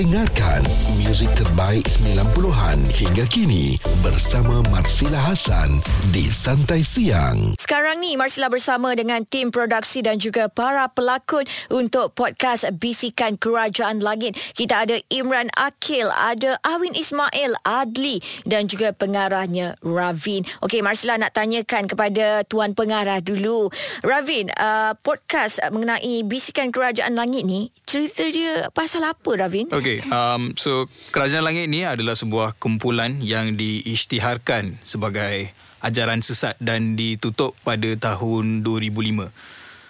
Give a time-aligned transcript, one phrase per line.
[0.00, 0.64] Dengarkan
[1.04, 5.76] muzik terbaik 90-an hingga kini bersama Marsila Hasan
[6.08, 7.60] di Santai Siang.
[7.60, 14.00] Sekarang ni Marsila bersama dengan tim produksi dan juga para pelakon untuk podcast Bisikan Kerajaan
[14.00, 14.40] Langit.
[14.56, 20.48] Kita ada Imran Akil, ada Awin Ismail Adli dan juga pengarahnya Ravin.
[20.64, 23.68] Okey Marsila nak tanyakan kepada tuan pengarah dulu.
[24.00, 29.68] Ravin, uh, podcast mengenai Bisikan Kerajaan Langit ni cerita dia pasal apa Ravin?
[29.90, 35.50] Okay, um, so Kerajaan Langit ni adalah sebuah kumpulan yang diisytiharkan sebagai
[35.82, 39.34] ajaran sesat dan ditutup pada tahun 2005.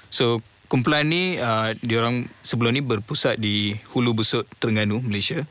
[0.09, 0.41] So
[0.73, 5.45] kumpulan ni uh, diorang sebelum ni berpusat di Hulu Besut Terengganu Malaysia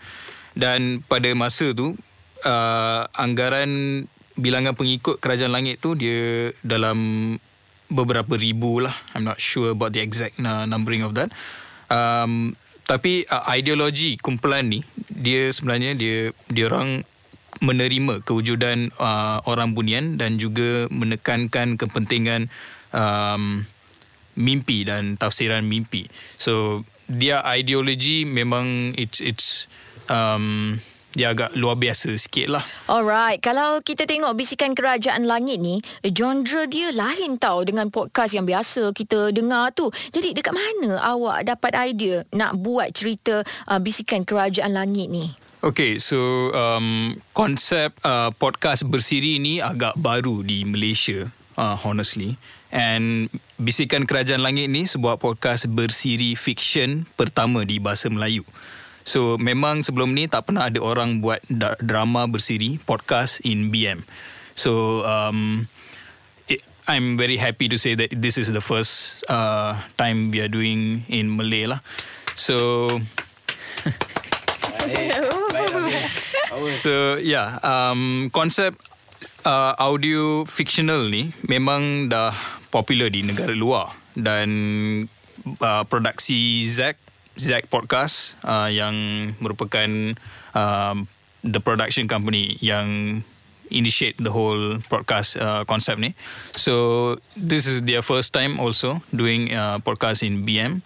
[0.58, 1.94] dan pada masa tu
[2.42, 4.02] uh, anggaran
[4.34, 6.98] bilangan pengikut Kerajaan Langit tu dia dalam
[7.86, 8.98] beberapa ribu lah.
[9.14, 11.30] I'm not sure about the exact uh, numbering of that.
[11.94, 12.58] Um,
[12.90, 14.82] tapi uh, ideologi kumpulan ni
[15.14, 17.06] dia sebenarnya dia dia orang
[17.62, 22.50] menerima kewujudan uh, orang bunian dan juga menekankan kepentingan
[22.90, 23.68] um,
[24.40, 26.08] mimpi dan tafsiran mimpi.
[26.40, 29.70] So dia ideologi memang it's it's
[30.08, 30.80] um,
[31.18, 32.64] dia agak luar biasa sikit lah.
[32.86, 38.46] Alright, kalau kita tengok Bisikan Kerajaan Langit ni, genre dia lain tau dengan podcast yang
[38.46, 39.90] biasa kita dengar tu.
[40.14, 45.34] Jadi dekat mana awak dapat idea nak buat cerita uh, Bisikan Kerajaan Langit ni?
[45.60, 51.28] Okay, so um, konsep uh, podcast bersiri ni agak baru di Malaysia,
[51.60, 52.40] uh, honestly.
[52.72, 53.28] And
[53.60, 58.46] Bisikan Kerajaan Langit ni sebuah podcast bersiri fiction pertama di bahasa Melayu.
[59.10, 61.42] So memang sebelum ni tak pernah ada orang buat
[61.82, 64.06] drama bersiri podcast in BM.
[64.54, 65.66] So um,
[66.46, 70.52] it, I'm very happy to say that this is the first uh, time we are
[70.52, 71.82] doing in Malay lah.
[72.38, 73.02] So
[76.78, 78.78] So yeah, um, konsep
[79.42, 82.38] uh, audio fictional ni memang dah
[82.70, 84.50] popular di negara luar dan
[85.66, 87.09] uh, produksi Zack
[87.40, 88.96] Zack Podcast uh, yang
[89.40, 90.14] merupakan
[90.52, 90.96] uh,
[91.42, 93.24] the production company yang
[93.72, 96.12] initiate the whole podcast uh, concept ni.
[96.58, 100.84] So this is their first time also doing uh, podcast in BM.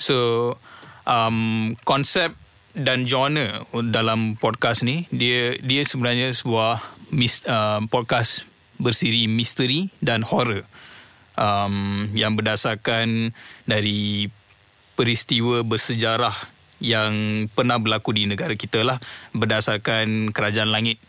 [0.00, 0.56] So
[1.04, 2.32] um, konsep
[2.72, 6.80] dan genre dalam podcast ni dia dia sebenarnya sebuah
[7.10, 8.46] mis, uh, podcast
[8.80, 10.64] bersiri misteri dan horror
[11.34, 13.34] um, yang berdasarkan
[13.66, 14.30] dari
[15.00, 16.36] peristiwa bersejarah
[16.84, 19.00] yang pernah berlaku di negara kita lah
[19.32, 21.00] berdasarkan kerajaan langit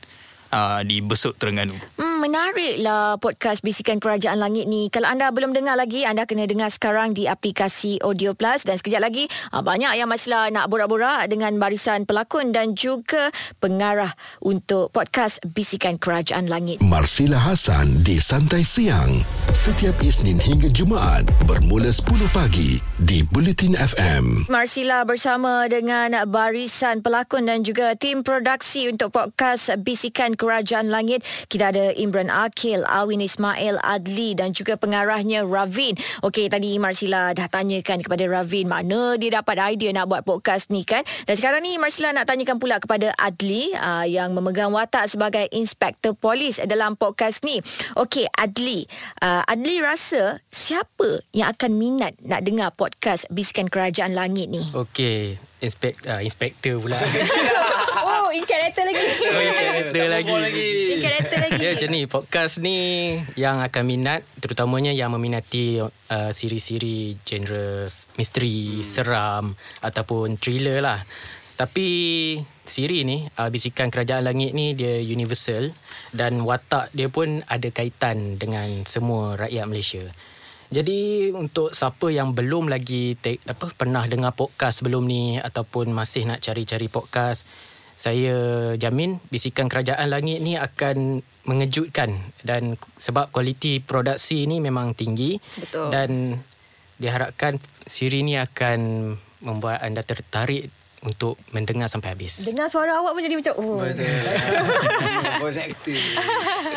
[0.51, 1.73] uh, di Besut Terengganu.
[1.97, 4.91] Hmm, menariklah podcast Bisikan Kerajaan Langit ni.
[4.93, 9.01] Kalau anda belum dengar lagi, anda kena dengar sekarang di aplikasi Audio Plus dan sekejap
[9.01, 9.25] lagi
[9.55, 15.97] uh, banyak yang masih nak borak-borak dengan barisan pelakon dan juga pengarah untuk podcast Bisikan
[15.97, 16.79] Kerajaan Langit.
[16.79, 19.11] Marsila Hasan di Santai Siang
[19.51, 24.49] setiap Isnin hingga Jumaat bermula 10 pagi di Bulletin FM.
[24.49, 31.21] Marsila bersama dengan barisan pelakon dan juga tim produksi untuk podcast Bisikan Kerajaan Langit.
[31.45, 35.93] Kita ada Imran Akil, Awin Ismail Adli dan juga pengarahnya Ravin.
[36.25, 40.81] Okey, tadi Marsila dah tanyakan kepada Ravin mana dia dapat idea nak buat podcast ni
[40.81, 41.05] kan.
[41.29, 46.17] Dan sekarang ni Marsila nak tanyakan pula kepada Adli uh, yang memegang watak sebagai inspektor
[46.17, 47.61] polis dalam podcast ni.
[47.93, 48.89] Okey, Adli.
[49.21, 54.65] Uh, Adli rasa siapa yang akan minat nak dengar podcast Bisikan Kerajaan Langit ni?
[54.73, 56.97] Okey, inspek uh, inspektor pula.
[58.35, 59.03] oh, in character lagi.
[59.03, 60.31] Oh, in character lagi.
[60.95, 61.59] In character lagi.
[61.59, 62.01] Ya, macam ni.
[62.07, 62.77] Podcast ni
[63.35, 68.87] yang akan minat, terutamanya yang meminati uh, siri-siri genre misteri, hmm.
[68.87, 69.51] seram
[69.83, 71.03] ataupun thriller lah.
[71.59, 71.87] Tapi
[72.63, 75.75] siri ni, uh, Bisikan Kerajaan Langit ni dia universal
[76.15, 80.07] dan watak dia pun ada kaitan dengan semua rakyat Malaysia.
[80.71, 86.23] Jadi untuk siapa yang belum lagi take, apa pernah dengar podcast sebelum ni ataupun masih
[86.31, 87.43] nak cari-cari podcast,
[88.01, 88.37] saya
[88.81, 95.93] jamin bisikan kerajaan langit ni akan mengejutkan dan sebab kualiti produksi ni memang tinggi Betul.
[95.93, 96.09] dan
[96.97, 99.13] diharapkan siri ni akan
[99.45, 102.45] membuat anda tertarik untuk mendengar sampai habis.
[102.45, 103.81] Dengar suara awak pun jadi macam oh.
[103.81, 104.05] Betul.
[105.41, 105.97] Voice actor.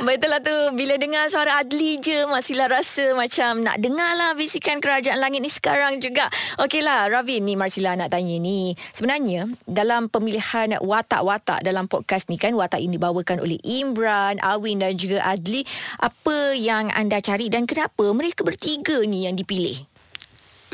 [0.00, 0.56] Betul lah tu.
[0.72, 5.52] Bila dengar suara Adli je masihlah rasa macam nak dengar lah bisikan kerajaan langit ni
[5.52, 6.32] sekarang juga.
[6.56, 8.72] Okeylah Ravin ni Marsila nak tanya ni.
[8.96, 14.96] Sebenarnya dalam pemilihan watak-watak dalam podcast ni kan watak ini dibawakan oleh Imran, Awin dan
[14.96, 15.68] juga Adli.
[16.00, 19.93] Apa yang anda cari dan kenapa mereka bertiga ni yang dipilih?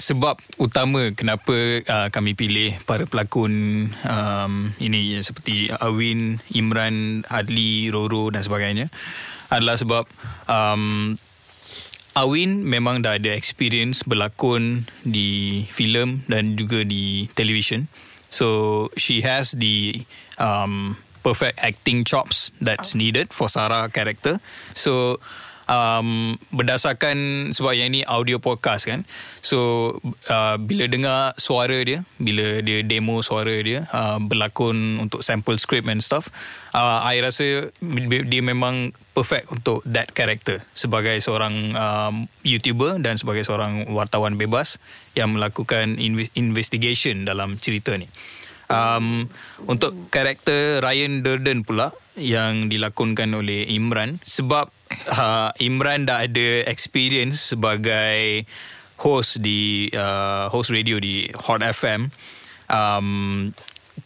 [0.00, 3.52] Sebab utama kenapa uh, kami pilih para pelakon
[4.00, 8.88] um, ini seperti Awin, Imran, Adli, Roro dan sebagainya
[9.52, 10.08] adalah sebab
[10.48, 11.14] um,
[12.16, 17.86] Awin memang dah ada experience berlakon di filem dan juga di television.
[18.32, 20.02] So she has the
[20.40, 24.42] um, perfect acting chops that's needed for Sarah character.
[24.74, 25.22] So
[25.70, 29.06] um, berdasarkan sebab yang ini audio podcast kan.
[29.40, 29.94] So
[30.26, 35.86] uh, bila dengar suara dia, bila dia demo suara dia uh, berlakon untuk sample script
[35.86, 36.28] and stuff,
[36.74, 37.70] uh, I rasa
[38.26, 44.82] dia memang perfect untuk that character sebagai seorang um, YouTuber dan sebagai seorang wartawan bebas
[45.14, 46.02] yang melakukan
[46.34, 48.10] investigation dalam cerita ni.
[48.70, 49.26] Um,
[49.66, 54.70] untuk karakter Ryan Durden pula yang dilakonkan oleh Imran sebab
[55.10, 58.44] uh, Imran dah ada experience sebagai
[59.00, 62.12] host di uh, host radio di Hot FM
[62.68, 63.48] um,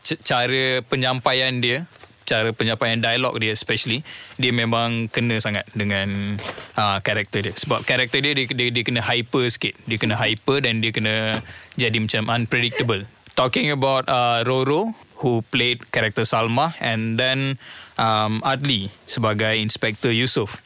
[0.07, 1.89] c- cara penyampaian dia
[2.25, 4.01] cara penyampaian dialog dia especially
[4.41, 6.41] dia memang kena sangat dengan
[6.73, 7.53] uh, karakter dia.
[7.53, 9.77] Sebab karakter dia dia, dia dia kena hyper sikit.
[9.85, 11.45] Dia kena hyper dan dia kena
[11.77, 13.05] jadi macam unpredictable.
[13.37, 17.61] Talking about uh, Roro who played karakter Salma and then
[17.99, 20.61] um, Adli sebagai Inspector Yusof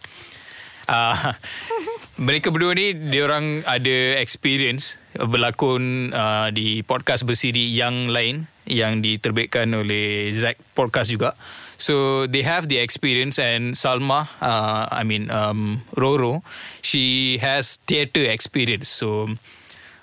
[0.89, 1.37] uh,
[2.27, 9.01] mereka berdua ni dia orang ada experience berlakon uh, di podcast bersiri yang lain yang
[9.01, 11.33] diterbitkan oleh Zack Podcast juga.
[11.79, 16.43] So they have the experience and Salma, uh, I mean um, Roro,
[16.83, 18.91] she has theatre experience.
[18.91, 19.31] So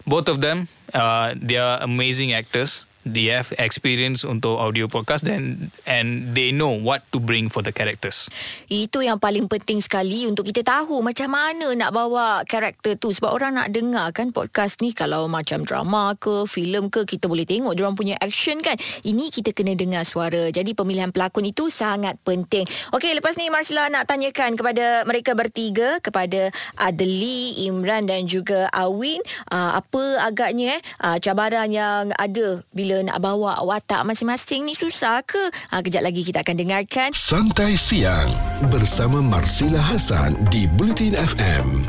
[0.07, 5.69] both of them, uh, they are amazing actors they have experience untuk audio podcast dan
[5.85, 8.27] and they know what to bring for the characters.
[8.65, 13.29] Itu yang paling penting sekali untuk kita tahu macam mana nak bawa karakter tu sebab
[13.29, 17.77] orang nak dengar kan podcast ni kalau macam drama ke filem ke kita boleh tengok
[17.77, 18.75] dia punya action kan.
[19.05, 20.49] Ini kita kena dengar suara.
[20.49, 22.65] Jadi pemilihan pelakon itu sangat penting.
[22.91, 29.21] Okey lepas ni Marsila nak tanyakan kepada mereka bertiga kepada Adli, Imran dan juga Awin
[29.53, 34.71] uh, apa agaknya eh uh, cabaran yang ada bila bila nak bawa watak masing-masing ni
[34.71, 35.51] susah ke?
[35.75, 37.12] Ha, kejap lagi kita akan dengarkan.
[37.12, 38.31] Santai Siang
[38.71, 41.83] bersama Marsila Hasan di Bulletin FM.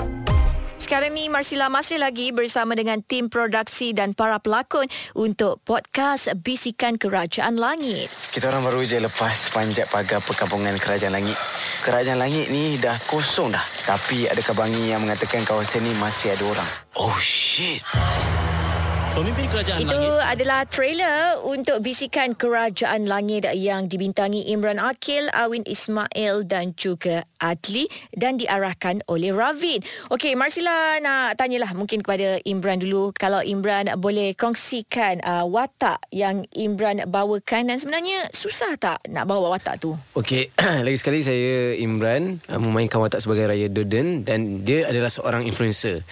[0.83, 6.99] Sekarang ni Marsila masih lagi bersama dengan tim produksi dan para pelakon untuk podcast Bisikan
[6.99, 8.11] Kerajaan Langit.
[8.35, 11.39] Kita orang baru je lepas panjat pagar perkampungan Kerajaan Langit.
[11.87, 13.63] Kerajaan Langit ni dah kosong dah.
[13.87, 16.71] Tapi ada kabangi yang mengatakan kawasan ni masih ada orang.
[16.99, 17.79] Oh shit.
[19.17, 20.29] Pemimpin Kerajaan Itu Langit.
[20.29, 27.89] adalah trailer untuk bisikan Kerajaan Langit yang dibintangi Imran Akil, Awin Ismail dan juga Adli
[28.13, 29.81] dan diarahkan oleh Ravin.
[30.13, 33.17] Okey, Marsila nak tanyalah mungkin kepada Imran dulu.
[33.17, 39.57] Kalau Imran boleh kongsikan uh, watak yang Imran bawakan dan sebenarnya susah tak nak bawa
[39.57, 39.97] watak tu?
[40.13, 40.53] Okey,
[40.85, 46.05] lagi sekali saya Imran uh, memainkan watak sebagai Raya Durden dan dia adalah seorang influencer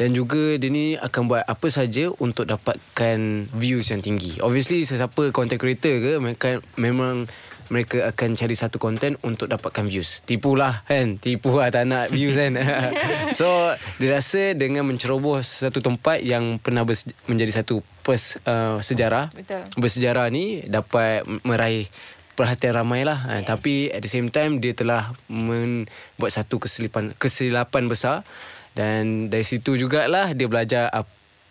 [0.00, 4.40] dan juga dia ni akan buat apa saja untuk dapatkan views yang tinggi.
[4.40, 6.48] Obviously sesiapa content creator ke mereka
[6.80, 7.28] memang
[7.72, 10.20] mereka akan cari satu konten untuk dapatkan views.
[10.28, 11.16] Tipulah kan.
[11.16, 12.60] Tipu lah tak nak views kan.
[13.40, 13.48] so,
[13.96, 16.84] dia rasa dengan menceroboh satu tempat yang pernah
[17.24, 19.32] menjadi satu pers, uh, sejarah.
[19.32, 19.64] Betul.
[19.80, 21.88] Bersejarah ni dapat meraih
[22.36, 23.24] perhatian ramai lah.
[23.40, 23.48] Yes.
[23.48, 28.28] Tapi at the same time, dia telah membuat satu kesilapan, kesilapan besar
[28.72, 30.88] dan dari situ jugalah dia belajar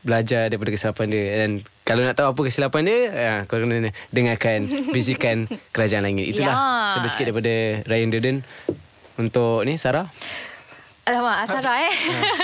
[0.02, 1.52] belajar daripada kesilapan dia dan
[1.86, 6.98] kalau nak tahu apa kesilapan dia ya, kau kena dengarkan bisikan kerajaan langit itulah yes.
[6.98, 7.54] sebesar sikit daripada
[7.86, 8.38] Ryan Durden
[9.22, 10.10] untuk ni Sarah
[11.02, 11.94] Alamak, Sarah eh.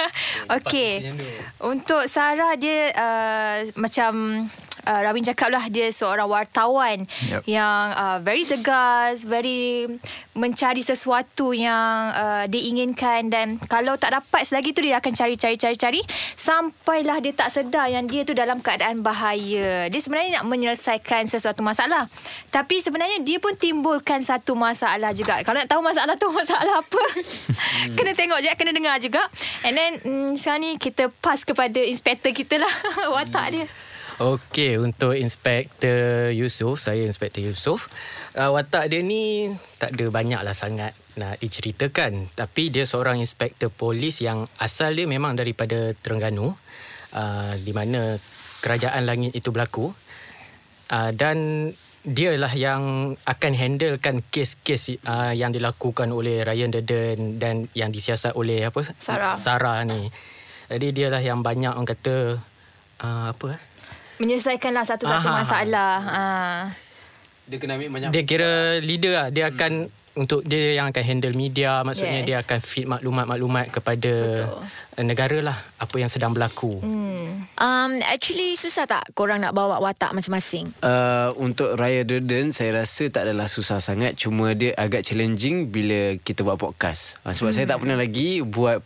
[0.58, 1.14] Okey.
[1.62, 4.44] Untuk Sarah dia uh, macam
[4.88, 7.44] uh, Rawin cakap lah dia seorang wartawan yep.
[7.44, 9.92] yang uh, very tegas, very
[10.32, 16.02] mencari sesuatu yang uh, diinginkan dan kalau tak dapat selagi tu dia akan cari-cari-cari-cari
[16.40, 19.92] sampailah dia tak sedar yang dia tu dalam keadaan bahaya.
[19.92, 22.08] Dia sebenarnya nak menyelesaikan sesuatu masalah.
[22.48, 25.44] Tapi sebenarnya dia pun timbulkan satu masalah juga.
[25.44, 27.04] Kalau nak tahu masalah tu masalah apa,
[27.98, 29.22] kena tengok je, kena dengar juga.
[29.68, 32.72] And then mm, sekarang ni kita pass kepada inspektor kita lah
[33.18, 33.66] watak dia.
[34.18, 37.86] Okey, untuk Inspektor Yusof, saya Inspektor Yusof.
[38.34, 42.26] Uh, watak dia ni tak ada banyak lah sangat nak diceritakan.
[42.34, 46.58] Tapi dia seorang inspektor polis yang asal dia memang daripada Terengganu.
[47.14, 48.18] Uh, di mana
[48.66, 49.94] kerajaan langit itu berlaku.
[50.90, 51.70] Uh, dan
[52.02, 58.66] dialah yang akan handlekan kes-kes uh, yang dilakukan oleh Ryan Deden dan yang disiasat oleh
[58.66, 59.38] apa Sarah.
[59.38, 60.10] Sarah ni.
[60.74, 62.42] Jadi dialah yang banyak orang kata
[63.06, 63.62] uh, apa eh?
[64.18, 65.38] Menyelesaikanlah satu-satu Aha.
[65.42, 65.94] masalah.
[66.06, 66.62] Ah.
[67.48, 69.28] Dia kena ambil banyak Dia kira leader lah.
[69.32, 72.28] Dia akan untuk dia yang akan handle media maksudnya Yes.
[72.28, 75.06] dia akan feed maklumat-maklumat kepada Betul.
[75.06, 76.82] negara lah apa yang sedang berlaku.
[76.82, 77.46] Hmm.
[77.54, 80.74] Um, actually susah tak korang nak bawa watak masing-masing?
[80.82, 86.18] Uh, untuk Raya Durden saya rasa tak adalah susah sangat cuma dia agak challenging bila
[86.26, 87.22] kita buat podcast.
[87.22, 87.58] Uh, sebab hmm.
[87.62, 88.82] saya tak pernah lagi buat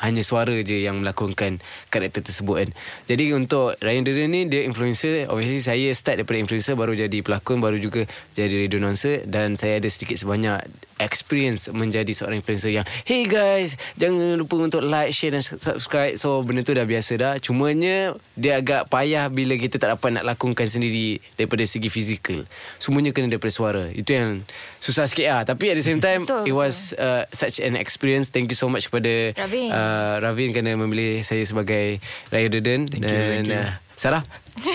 [0.00, 1.60] hanya suara je yang melakonkan
[1.92, 2.70] karakter tersebut kan.
[3.04, 5.28] Jadi untuk Ryan Durden ni dia influencer.
[5.28, 9.28] Obviously saya start daripada influencer baru jadi pelakon baru juga jadi radio announcer.
[9.28, 10.64] Dan saya ada sedikit sebanyak
[11.00, 16.16] experience menjadi seorang influencer yang hey guys jangan lupa untuk like share dan subscribe.
[16.16, 17.34] So benda tu dah biasa dah.
[17.36, 22.48] Cumanya dia agak payah bila kita tak dapat nak lakonkan sendiri daripada segi fizikal.
[22.80, 23.84] Semuanya kena daripada suara.
[23.92, 24.44] Itu yang
[24.80, 25.42] susah sikit lah.
[25.44, 28.32] Tapi at the same time Betul, it was uh, such an experience.
[28.32, 31.98] Thank you so much kepada uh, Ravin kerana memilih saya sebagai
[32.30, 33.60] Raya Deden Thank you, dan thank you.
[33.60, 34.22] Uh, Sarah?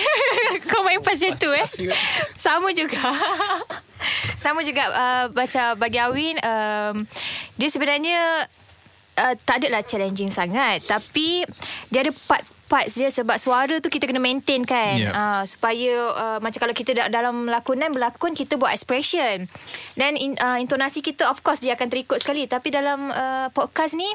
[0.69, 1.67] Kau main pas macam tu eh?
[2.37, 3.01] Sama juga.
[4.43, 6.95] Sama juga uh, Baca bagi Awin um,
[7.57, 8.45] Dia sebenarnya
[9.17, 10.85] uh, Tak adalah challenging sangat.
[10.85, 11.41] Tapi
[11.89, 12.13] Dia ada
[12.65, 15.13] part-parts dia Sebab suara tu kita kena maintain kan Yeah.
[15.13, 19.45] uh, Supaya uh, Macam kalau kita da- dalam lakonan Berlakon kita buat expression
[19.93, 23.93] Dan in, uh, intonasi kita Of course dia akan terikut sekali Tapi dalam uh, podcast
[23.93, 24.07] ni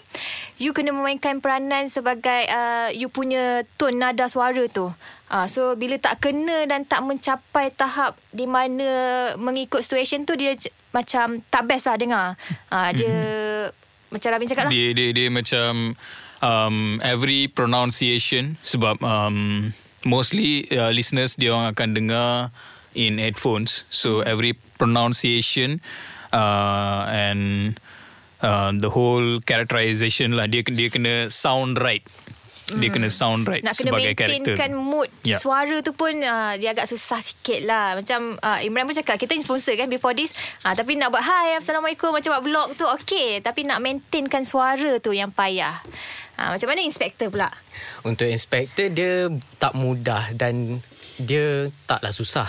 [0.57, 4.91] You kena memainkan peranan Sebagai uh, You punya tone nada suara tu
[5.27, 8.83] Ah, so bila tak kena dan tak mencapai tahap di mana
[9.39, 12.27] mengikut situation tu dia j- macam tak best lah dengar.
[12.67, 13.15] Ah, dia
[14.11, 14.75] macam Ravin cakap lah.
[14.75, 15.95] Dia dia dia macam
[16.41, 19.71] um, every pronunciation sebab um,
[20.05, 22.31] mostly uh, listeners dia orang akan dengar
[22.93, 23.87] in headphones.
[23.89, 25.79] So every pronunciation
[26.33, 27.79] uh, and
[28.43, 32.03] uh, the whole characterization lah dia dia kena sound right.
[32.71, 34.55] Dia kena sound right Nak kena sebagai karakter.
[34.55, 35.43] maintainkan mood Ya.
[35.43, 37.99] suara tu pun uh, dia agak susah sikit lah.
[37.99, 40.31] Macam uh, Imran pun cakap kita influencer kan before this.
[40.63, 43.43] Uh, tapi nak buat hi Assalamualaikum macam buat vlog tu okay.
[43.43, 45.83] Tapi nak maintainkan suara tu yang payah.
[46.41, 47.53] Uh, macam mana inspektor pula?
[48.01, 49.29] Untuk inspektor dia
[49.61, 50.81] tak mudah dan
[51.21, 52.49] dia taklah susah.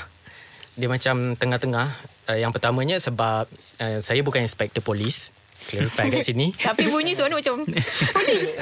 [0.79, 1.87] Dia macam tengah-tengah.
[2.31, 3.51] Uh, yang pertamanya sebab
[3.83, 5.35] uh, saya bukan inspektor polis.
[5.67, 6.55] Clarify kat sini.
[6.71, 7.67] tapi bunyi suara macam
[8.15, 8.55] polis.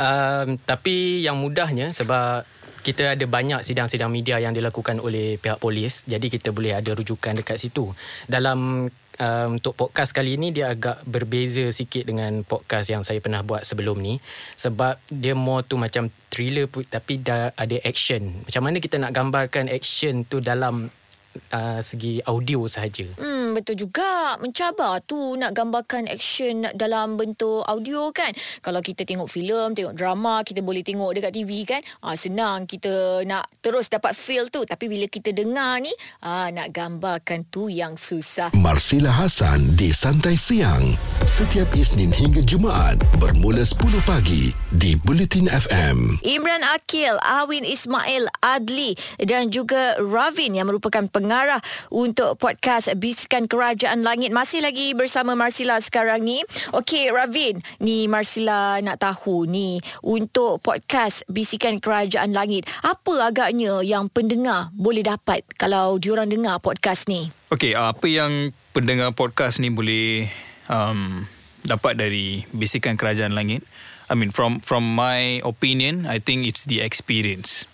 [0.00, 2.48] Um, tapi yang mudahnya sebab
[2.80, 6.02] kita ada banyak sidang-sidang media yang dilakukan oleh pihak polis.
[6.08, 7.92] Jadi kita boleh ada rujukan dekat situ.
[8.24, 8.88] Dalam
[9.20, 13.62] um, untuk podcast kali ini dia agak berbeza sikit dengan podcast yang saya pernah buat
[13.62, 14.18] sebelum ni.
[14.56, 18.42] Sebab dia more tu macam thriller tapi dah ada action.
[18.48, 20.88] Macam mana kita nak gambarkan action tu dalam
[21.52, 23.06] uh, segi audio sahaja.
[23.18, 24.36] Hmm, betul juga.
[24.38, 28.30] Mencabar tu nak gambarkan action dalam bentuk audio kan.
[28.62, 31.82] Kalau kita tengok filem, tengok drama, kita boleh tengok dekat TV kan.
[32.02, 34.62] Ah, senang kita nak terus dapat feel tu.
[34.66, 35.92] Tapi bila kita dengar ni,
[36.26, 38.54] ah, nak gambarkan tu yang susah.
[38.56, 41.19] Marsila Hasan di Santai Siang.
[41.30, 46.18] Setiap Isnin hingga Jumaat bermula 10 pagi di Bulletin FM.
[46.26, 54.02] Imran Akil, Awin Ismail Adli dan juga Ravin yang merupakan pengarah untuk podcast Bisikan Kerajaan
[54.02, 54.34] Langit.
[54.34, 56.42] Masih lagi bersama Marsila sekarang ni.
[56.74, 62.66] Okey Ravin, ni Marsila nak tahu ni untuk podcast Bisikan Kerajaan Langit.
[62.82, 67.30] Apa agaknya yang pendengar boleh dapat kalau diorang dengar podcast ni?
[67.54, 70.26] Okay, uh, apa yang pendengar podcast ni boleh
[70.70, 71.26] um,
[71.66, 73.66] dapat dari bisikan kerajaan langit?
[74.10, 77.66] I mean, from from my opinion, I think it's the experience.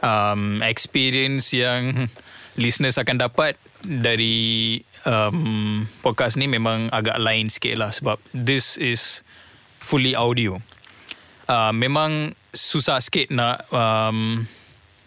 [0.00, 2.08] Um, experience yang
[2.62, 9.22] listeners akan dapat dari um, podcast ni memang agak lain sikit lah sebab this is
[9.78, 10.58] fully audio.
[11.50, 14.46] Uh, memang susah sikit nak um,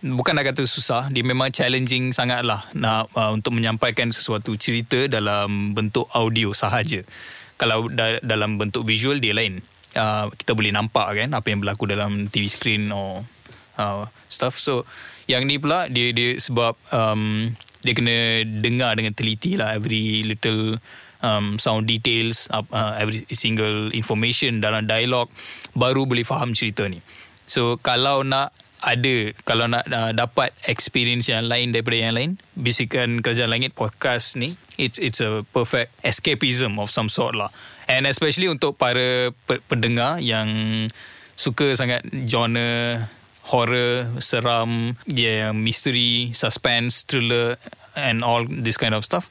[0.03, 5.07] bukan nak kata susah dia memang challenging sangat lah nak uh, untuk menyampaikan sesuatu cerita
[5.07, 7.07] dalam bentuk audio sahaja.
[7.55, 9.63] Kalau da- dalam bentuk visual dia lain
[9.95, 13.23] uh, kita boleh nampak kan apa yang berlaku dalam TV screen or
[13.79, 14.59] uh, stuff.
[14.59, 14.83] So
[15.31, 20.79] yang ni pula dia dia sebab um, dia kena dengar dengan teliti lah every little
[21.23, 25.31] um, sound details uh, every single information dalam dialog
[25.75, 26.99] baru boleh faham cerita ni.
[27.47, 28.51] So kalau nak
[28.83, 34.35] ada kalau nak uh, dapat experience yang lain daripada yang lain bisikan kerajaan langit podcast
[34.35, 37.47] ni it's it's a perfect escapism of some sort lah.
[37.87, 40.47] And especially untuk para pe- pendengar yang
[41.39, 43.07] suka sangat genre
[43.51, 47.59] horror seram yeah mystery suspense thriller
[47.95, 49.27] and all this kind of stuff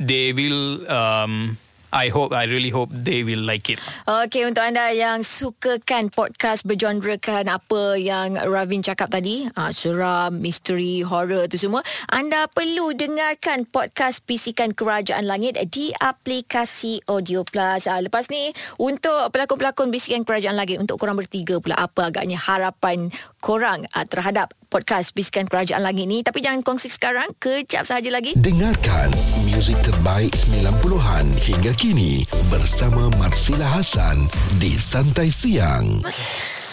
[0.00, 3.82] they will um, I hope, I really hope they will like it.
[4.06, 11.02] Okey, untuk anda yang sukakan podcast bergenrekan apa yang Ravin cakap tadi, uh, seram, misteri,
[11.02, 17.90] horror tu semua, anda perlu dengarkan podcast Bisikan Kerajaan Langit di aplikasi Audio Plus.
[17.90, 23.10] Uh, lepas ni, untuk pelakon-pelakon Bisikan Kerajaan Langit, untuk korang bertiga pula, apa agaknya harapan
[23.40, 26.22] korang uh, terhadap podcast Bisikan Kerajaan Langit ni.
[26.22, 28.36] Tapi jangan kongsi sekarang, kejap sahaja lagi.
[28.36, 29.10] Dengarkan
[29.50, 34.28] muzik terbaik 90-an hingga kini bersama Marsila Hasan
[34.60, 36.04] di Santai Siang.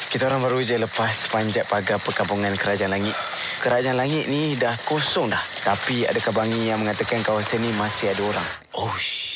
[0.08, 3.16] Kita orang baru je lepas panjat pagar perkampungan Kerajaan Langit.
[3.60, 5.44] Kerajaan Langit ni dah kosong dah.
[5.68, 8.48] Tapi ada kabangi yang mengatakan kawasan ni masih ada orang.
[8.80, 9.27] Oh shit.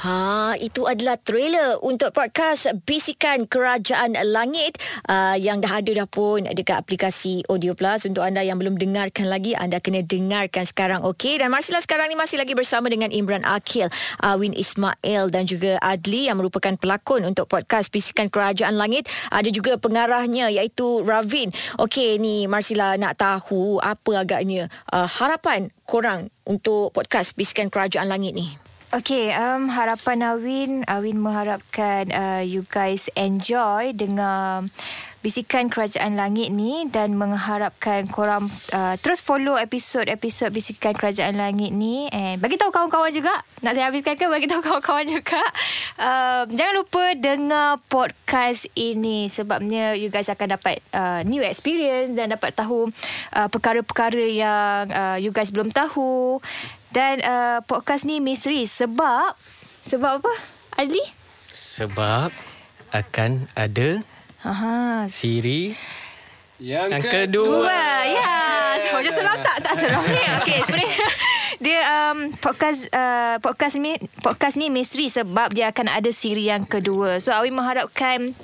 [0.00, 6.48] Ha, itu adalah trailer untuk podcast Bisikan Kerajaan Langit uh, yang dah ada dah pun
[6.48, 8.08] dekat aplikasi Audio Plus.
[8.08, 11.44] Untuk anda yang belum dengarkan lagi, anda kena dengarkan sekarang, okey?
[11.44, 13.92] Dan Marsila sekarang ni masih lagi bersama dengan Imran Akil,
[14.24, 19.04] Awin Ismail dan juga Adli yang merupakan pelakon untuk podcast Bisikan Kerajaan Langit.
[19.28, 21.52] Ada juga pengarahnya iaitu Ravin.
[21.76, 28.32] Okey, ni Marsila nak tahu apa agaknya uh, harapan korang untuk podcast Bisikan Kerajaan Langit
[28.32, 28.69] ni.
[28.90, 34.66] Okay, um, harapan Awin, Awin mengharapkan uh, you guys enjoy dengan
[35.22, 42.10] bisikan kerajaan langit ni dan mengharapkan korang uh, terus follow episod-episod bisikan kerajaan langit ni.
[42.10, 44.26] And bagi tahu kawan-kawan juga nak saya habiskan ke?
[44.26, 45.38] Bagi tahu kawan-kawan juga.
[45.94, 52.34] Uh, jangan lupa dengar podcast ini sebabnya you guys akan dapat uh, new experience dan
[52.34, 52.90] dapat tahu
[53.38, 56.42] uh, perkara-perkara yang uh, you guys belum tahu
[56.90, 59.34] dan uh, podcast ni misteri sebab
[59.86, 60.32] sebab apa?
[60.78, 61.02] Adli?
[61.50, 62.30] Sebab
[62.90, 64.02] akan ada
[64.42, 65.06] Aha.
[65.06, 65.74] siri
[66.60, 67.56] Yang, yang kedua.
[67.64, 67.84] Dua.
[68.04, 68.36] Ya.
[68.80, 69.56] So, macam senang tak?
[69.64, 70.22] Tak senang ni.
[70.42, 70.92] Okey, sebenarnya
[71.64, 76.68] dia um, podcast uh, podcast ni podcast ni misteri sebab dia akan ada siri yang
[76.68, 77.16] kedua.
[77.22, 78.34] So Awi mengharapkan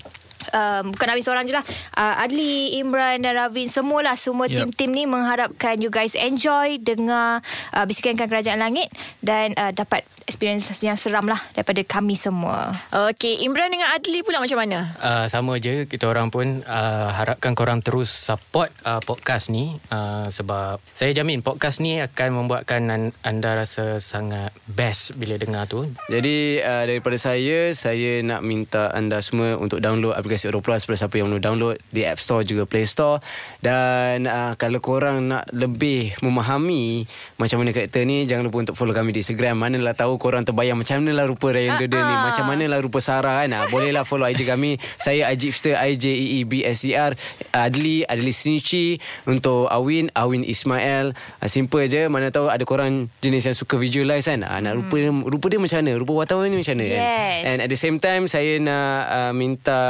[0.57, 1.61] Um, bukan Ravin seorang je lah
[1.93, 4.73] uh, Adli, Imran dan Ravin Semualah Semua Yep.
[4.73, 8.89] tim-tim ni Mengharapkan you guys enjoy Dengar uh, Bisikan Kerajaan Langit
[9.21, 14.41] Dan uh, dapat experience yang seram lah Daripada kami semua Okey, Imran dengan Adli pula
[14.41, 14.97] macam mana?
[14.97, 20.25] Uh, sama je kita orang pun uh, harapkan korang terus support uh, podcast ni uh,
[20.27, 25.85] sebab saya jamin podcast ni akan membuatkan an- anda rasa sangat best bila dengar tu.
[26.09, 30.97] Jadi uh, daripada saya Saya nak minta anda semua Untuk download aplikasi Audio Plus Pada
[30.97, 33.19] siapa yang belum download Di App Store juga Play Store.
[33.61, 37.05] Dan uh, Kalau korang nak lebih Memahami
[37.37, 39.59] Macam mana karakter ni Jangan lupa untuk follow kami di Instagram.
[39.59, 42.99] Manalah tahu korang terbayang Macam mana lah rupa Ryan Durden ni Macam mana lah rupa
[43.03, 43.51] Sarah kan.
[43.53, 44.79] Uh, Bolehlah follow IG kami.
[44.97, 47.13] Saya Ajibster I-J-E-E-B-S-E-R
[47.53, 51.13] Adli Adli Sinichi Untuk Awin Awin Ismail.
[51.43, 52.07] Uh, Simple je.
[52.07, 54.47] Mana tahu ada korang Jenis yang suka visualize kan.
[54.47, 55.93] Uh, Nak rupa dia, rupa dia macam mana?
[55.99, 57.01] Rupa wartawan ni macam mana kan?
[57.03, 57.41] Yes.
[57.47, 59.81] And at the same time Saya nak uh, minta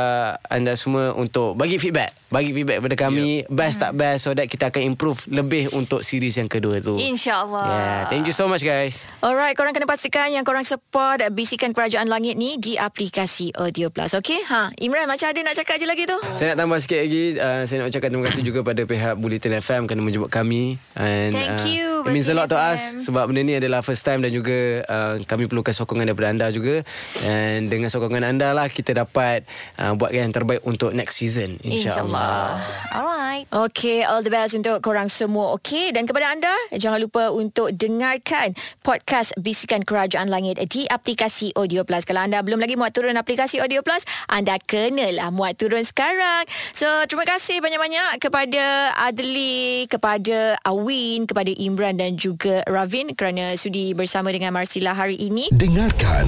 [0.47, 4.71] anda semua Untuk bagi feedback Bagi feedback kepada kami Best tak best So that kita
[4.71, 9.07] akan improve Lebih untuk series yang kedua tu InsyaAllah Yeah, thank you so much guys.
[9.21, 14.15] Alright, korang kena pastikan yang korang support Bisikan Kerajaan Langit ni di aplikasi Audio Plus.
[14.17, 14.45] Okey?
[14.47, 16.19] Ha, Imran macam ada nak cakap je lagi tu?
[16.39, 19.53] Saya nak tambah sikit lagi uh, Saya nak ucapkan terima kasih juga pada pihak Bulletin
[19.59, 22.95] FM Kerana menjemput kami And, Thank uh, you, It means a lot to us.
[23.07, 26.83] Sebab benda ni adalah first time Dan juga uh, Kami perlukan sokongan daripada anda juga
[27.27, 29.47] And dengan sokongan anda lah Kita dapat
[29.81, 32.59] uh, Buat yang terbaik untuk next season InsyaAllah
[32.91, 35.55] Alright Okey, all the best untuk korang semua.
[35.55, 41.87] Okey, dan kepada anda, jangan lupa untuk dengarkan podcast Bisikan Kerajaan Langit di aplikasi Audio
[41.87, 42.09] Plus.
[42.09, 46.49] Kalau anda belum lagi muat turun aplikasi Audio Plus, anda kenalah muat turun sekarang.
[46.73, 53.93] So, terima kasih banyak-banyak kepada Adli, kepada Awin, kepada Imran dan juga Ravin kerana sudi
[53.93, 55.53] bersama dengan Marsila hari ini.
[55.55, 56.25] Dengarkan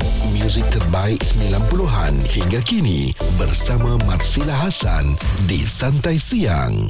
[0.48, 5.12] muzik terbaik 90-an hingga kini bersama Marsila Hasan
[5.44, 6.72] di Santai Siang.